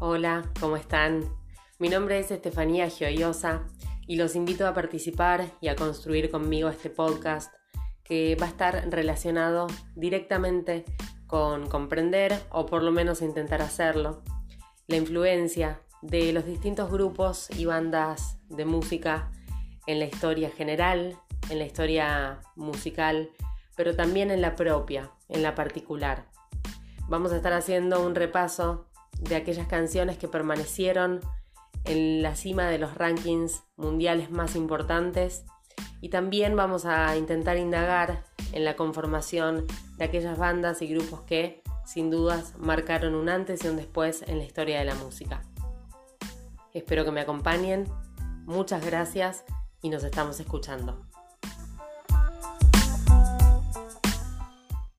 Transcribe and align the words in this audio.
Hola, 0.00 0.44
¿cómo 0.60 0.76
están? 0.76 1.24
Mi 1.80 1.88
nombre 1.88 2.20
es 2.20 2.30
Estefanía 2.30 2.88
Gioiosa 2.88 3.64
y 4.06 4.14
los 4.14 4.36
invito 4.36 4.64
a 4.68 4.72
participar 4.72 5.50
y 5.60 5.66
a 5.66 5.74
construir 5.74 6.30
conmigo 6.30 6.68
este 6.68 6.88
podcast 6.88 7.52
que 8.04 8.36
va 8.40 8.46
a 8.46 8.48
estar 8.48 8.88
relacionado 8.90 9.66
directamente 9.96 10.84
con 11.26 11.68
comprender, 11.68 12.40
o 12.50 12.64
por 12.64 12.84
lo 12.84 12.92
menos 12.92 13.22
intentar 13.22 13.60
hacerlo, 13.60 14.22
la 14.86 14.94
influencia 14.94 15.80
de 16.00 16.32
los 16.32 16.46
distintos 16.46 16.92
grupos 16.92 17.50
y 17.50 17.64
bandas 17.64 18.38
de 18.50 18.64
música 18.64 19.32
en 19.88 19.98
la 19.98 20.04
historia 20.04 20.48
general, 20.50 21.18
en 21.50 21.58
la 21.58 21.64
historia 21.64 22.40
musical, 22.54 23.30
pero 23.76 23.96
también 23.96 24.30
en 24.30 24.42
la 24.42 24.54
propia, 24.54 25.10
en 25.28 25.42
la 25.42 25.56
particular. 25.56 26.28
Vamos 27.08 27.32
a 27.32 27.36
estar 27.36 27.52
haciendo 27.52 28.06
un 28.06 28.14
repaso 28.14 28.87
de 29.20 29.36
aquellas 29.36 29.66
canciones 29.66 30.18
que 30.18 30.28
permanecieron 30.28 31.20
en 31.84 32.22
la 32.22 32.36
cima 32.36 32.66
de 32.66 32.78
los 32.78 32.94
rankings 32.94 33.62
mundiales 33.76 34.30
más 34.30 34.56
importantes 34.56 35.44
y 36.00 36.10
también 36.10 36.56
vamos 36.56 36.84
a 36.84 37.16
intentar 37.16 37.56
indagar 37.56 38.24
en 38.52 38.64
la 38.64 38.76
conformación 38.76 39.66
de 39.96 40.04
aquellas 40.04 40.38
bandas 40.38 40.82
y 40.82 40.86
grupos 40.86 41.22
que 41.22 41.62
sin 41.84 42.10
dudas 42.10 42.54
marcaron 42.58 43.14
un 43.14 43.28
antes 43.28 43.64
y 43.64 43.68
un 43.68 43.76
después 43.76 44.22
en 44.26 44.38
la 44.38 44.44
historia 44.44 44.78
de 44.78 44.84
la 44.84 44.94
música. 44.94 45.42
Espero 46.74 47.04
que 47.04 47.10
me 47.10 47.20
acompañen, 47.20 47.86
muchas 48.44 48.84
gracias 48.84 49.44
y 49.82 49.88
nos 49.88 50.04
estamos 50.04 50.38
escuchando. 50.38 51.08